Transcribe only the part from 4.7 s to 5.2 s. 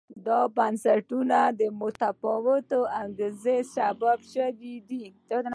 دي.